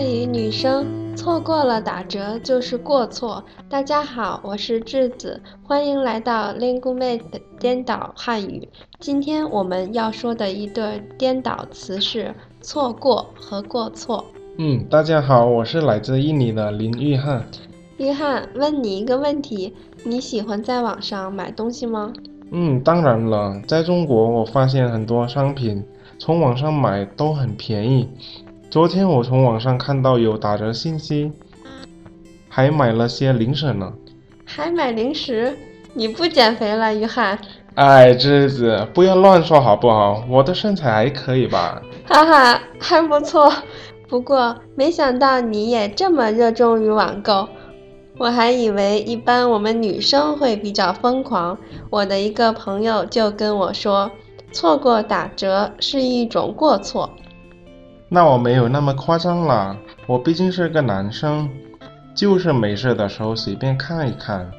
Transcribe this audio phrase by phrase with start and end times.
[0.00, 3.44] 里女生错过了打折就是过错。
[3.68, 7.20] 大家好，我是智子，欢迎来到 LinguMate
[7.58, 8.68] 颠倒汉语。
[8.98, 14.24] 今天我们要说的一对颠倒词是错过和过错。
[14.58, 17.46] 嗯，大家好，我是来自印尼的林玉汉。
[17.98, 19.74] 约翰，问你一个问题：
[20.04, 22.12] 你喜欢在网上买东西吗？
[22.50, 25.84] 嗯，当然了，在中国我发现很多商品
[26.18, 28.08] 从网上买都很便宜。
[28.72, 31.30] 昨天我从网上看到有打折信息，
[32.48, 33.92] 还买了些零食呢。
[34.46, 35.54] 还买零食？
[35.92, 37.38] 你不减肥了，约翰？
[37.74, 40.24] 哎，芝子，不要乱说好不好？
[40.26, 41.82] 我的身材还可以吧？
[42.06, 43.52] 哈哈，还不错。
[44.08, 47.46] 不过没想到你也这么热衷于网购。
[48.16, 51.58] 我还以为一般我们女生会比较疯狂。
[51.90, 54.10] 我的一个朋友就跟我说，
[54.50, 57.10] 错过打折是一种过错。
[58.14, 59.74] 那我没有那么夸张啦，
[60.06, 61.48] 我毕竟是个男生，
[62.14, 64.50] 就是没事的时候随便看一看。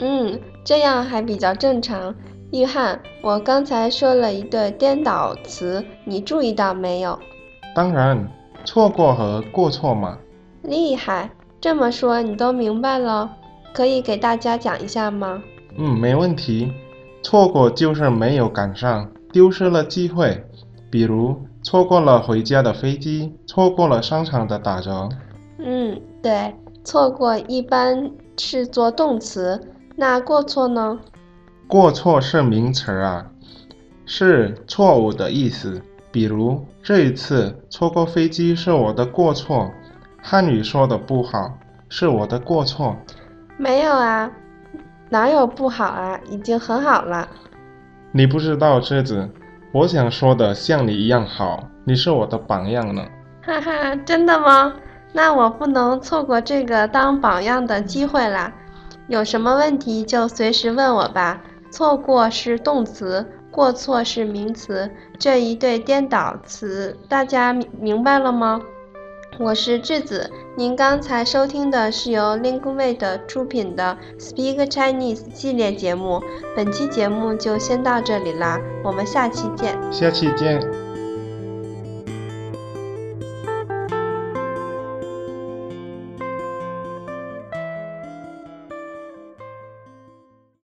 [0.00, 2.12] 嗯，这样还比较正常。
[2.50, 7.16] 玉翰，我刚才说了一对颠倒词，你注意到没有？
[7.72, 8.28] 当然，
[8.64, 10.18] 错过和过错嘛。
[10.62, 11.30] 厉害。
[11.60, 13.30] 这么说你都明白了，
[13.72, 15.40] 可以给大家讲一下吗？
[15.76, 16.72] 嗯，没问题。
[17.22, 20.44] 错过就是没有赶上，丢失了机会，
[20.90, 25.08] 比如错过了回家的飞机，错过了商场的打折。
[25.58, 29.60] 嗯，对，错过一般是做动词，
[29.96, 30.98] 那过错呢？
[31.66, 33.30] 过错是名词啊，
[34.06, 35.82] 是错误的意思。
[36.10, 39.70] 比如这一次错过飞机是我的过错。
[40.20, 42.96] 汉语说的不好，是我的过错。
[43.58, 44.30] 没有啊，
[45.10, 46.18] 哪有不好啊？
[46.30, 47.28] 已经很好了。
[48.10, 49.28] 你不知道，智子，
[49.70, 53.04] 我想说的像你一样好，你是我的榜样呢。
[53.42, 54.74] 哈哈，真的吗？
[55.12, 58.52] 那我不能错过这个当榜样的机会啦。
[59.08, 61.40] 有什么问题就随时问我吧。
[61.70, 68.60] 错过是动词，过错是名词，这一对颠倒词，大家明明白了吗？
[69.38, 76.20] 我是智子，您刚才收听的是由 LingMate 出品的 Speak Chinese 系列节目，
[76.56, 79.78] 本期节目就先到这里啦，我们下期见。
[79.92, 80.87] 下期见。